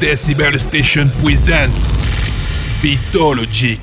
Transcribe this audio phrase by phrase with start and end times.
[0.00, 1.72] Decibel Station present
[2.80, 3.78] Beatologiq.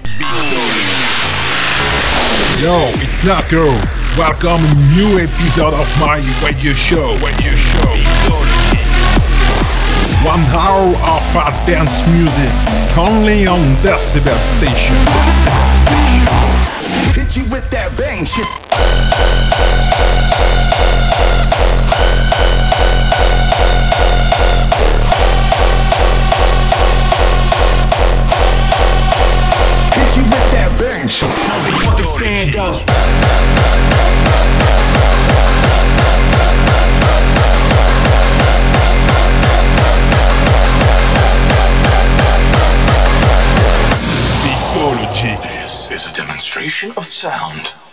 [2.62, 3.70] Yo, it's Narko.
[4.18, 4.64] Welcome
[4.96, 7.14] new episode of my radio show.
[7.22, 7.94] Radio show.
[10.26, 12.50] One hour of our dance music,
[12.98, 14.96] only on Decibel Station.
[17.14, 18.48] Hit you with that bang shit.
[31.06, 32.96] Motherfucker.
[45.42, 47.06] This is a demonstration of.
[47.06, 47.85] Sound.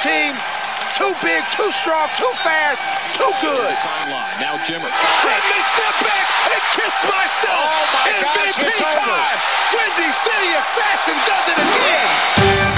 [0.00, 0.32] Team.
[0.96, 2.84] Too big, too strong, too fast,
[3.16, 3.72] too good.
[3.80, 4.36] Timeline.
[4.40, 4.84] Now Jimmer.
[4.84, 7.64] Let me step back and kiss myself.
[7.64, 9.00] Oh my gosh, MVP over.
[9.00, 9.38] time.
[9.72, 12.69] Windy City Assassin does it again.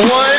[0.00, 0.33] One,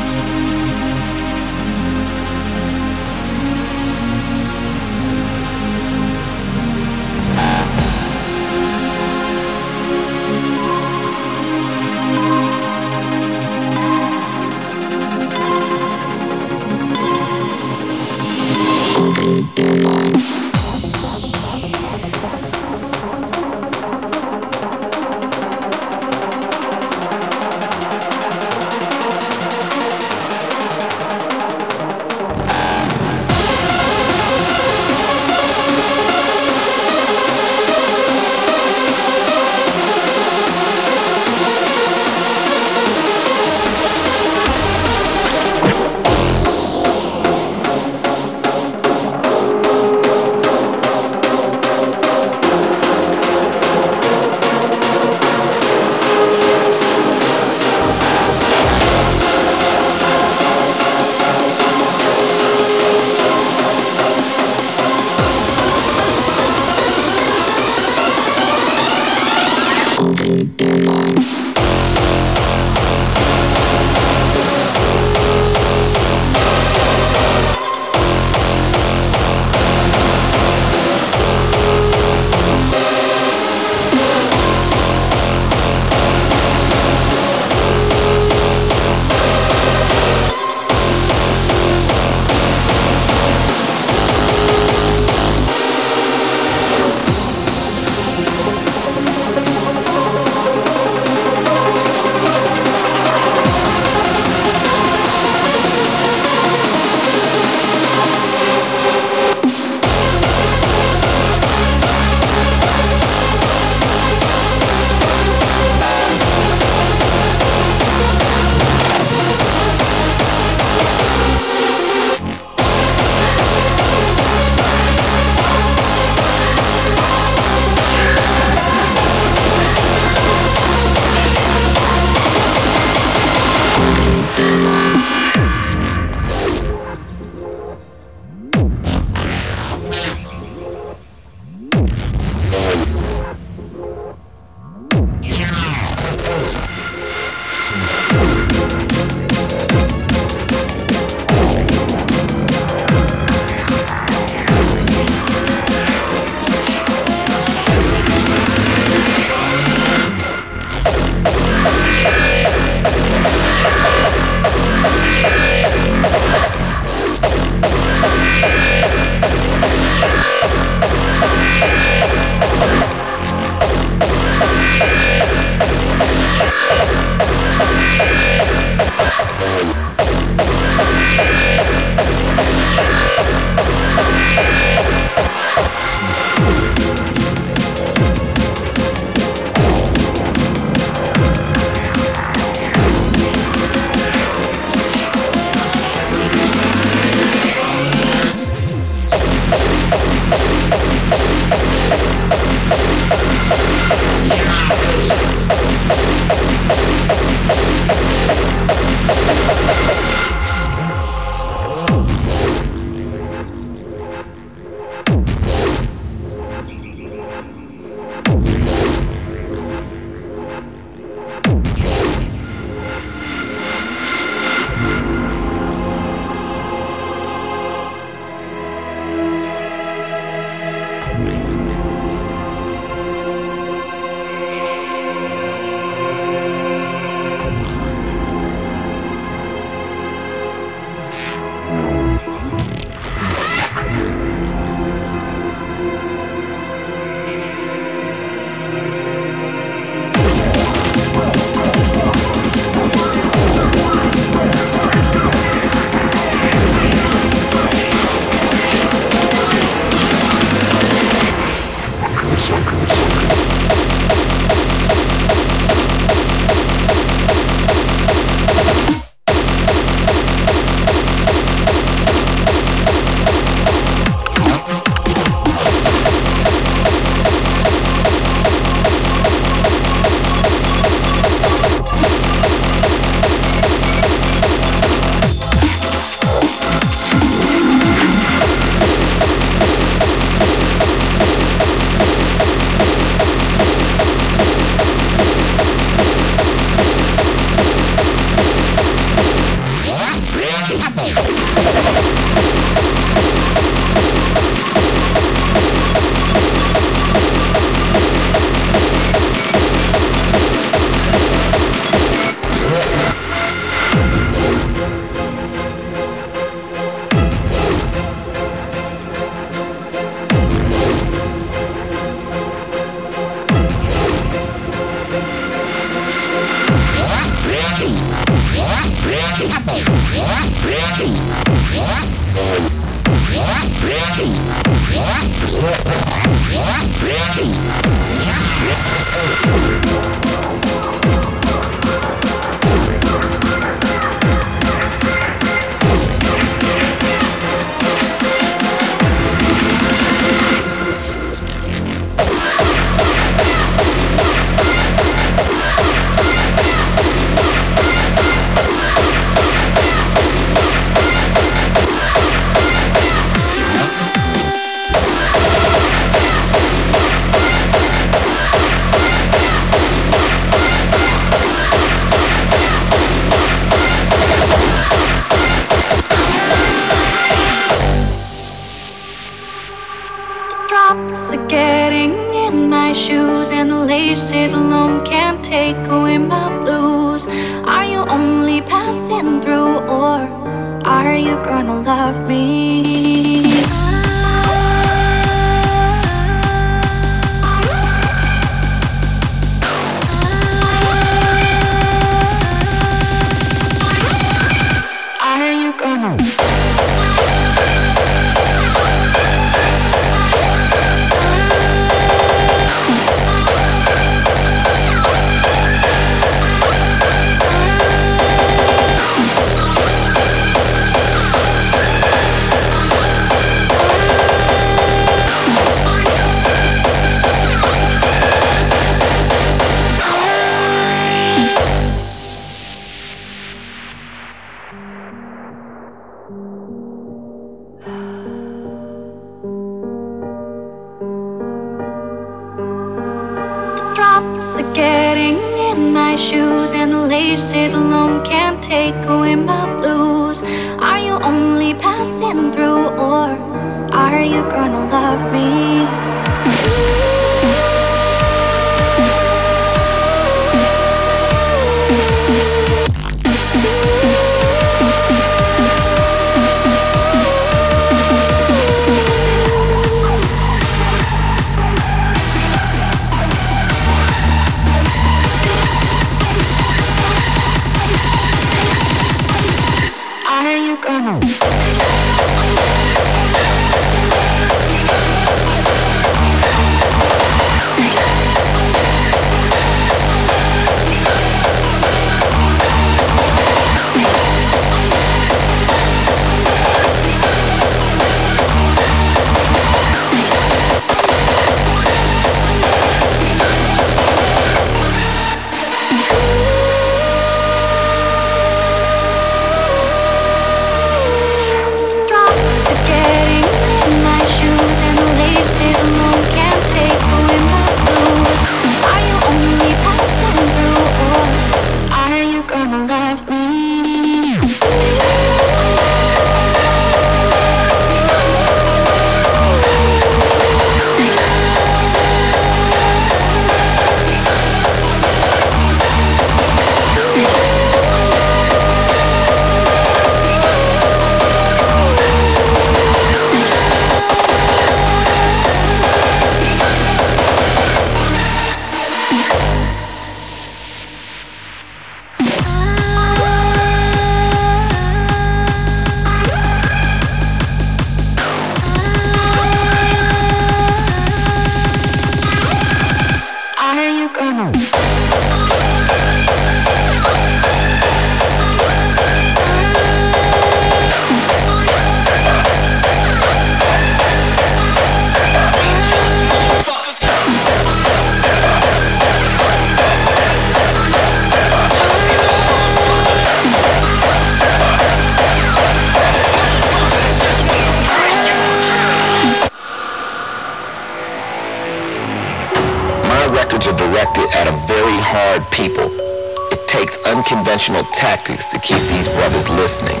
[597.28, 600.00] unconventional tactics to keep these brothers listening.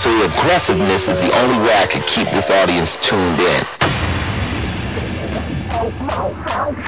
[0.00, 3.64] So the aggressiveness is the only way I could keep this audience tuned in.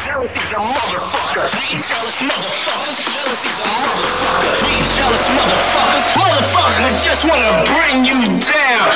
[0.05, 1.49] Jealousy's a motherfucker.
[1.49, 3.01] We jealous motherfuckers.
[3.09, 4.53] Jealousy's a motherfucker.
[4.69, 6.05] We jealous motherfuckers.
[6.21, 8.93] Motherfuckers just wanna bring you down.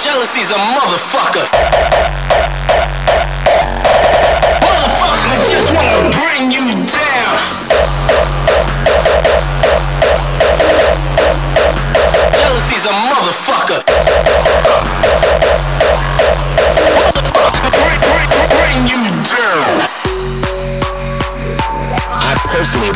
[0.00, 2.43] Jealousy's a motherfucker.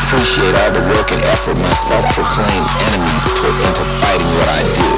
[0.08, 4.90] Appreciate all the work and effort my self-proclaimed enemies put into fighting what I do.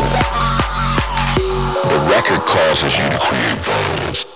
[1.88, 4.29] The record causes you to create violence.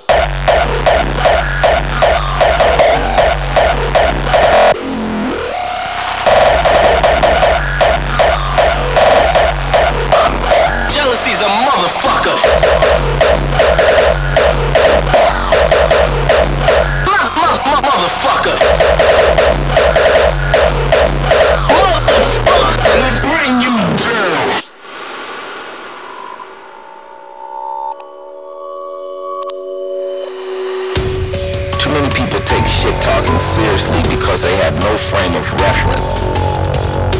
[32.46, 36.20] Take shit talking seriously because they have no frame of reference.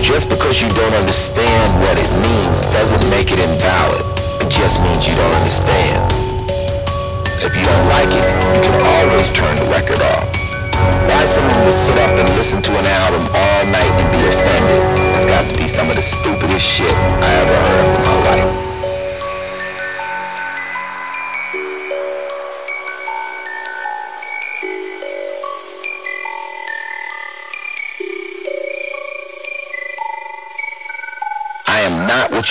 [0.04, 4.04] Just because you don't understand what it means doesn't make it invalid.
[4.40, 6.00] It just means you don't understand.
[7.40, 8.24] If you don't like it,
[8.56, 10.28] you can always turn the record off.
[11.08, 14.80] Why someone would sit up and listen to an album all night and be offended?
[15.16, 18.63] It's got to be some of the stupidest shit I ever heard in my life.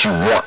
[0.04, 0.43] You want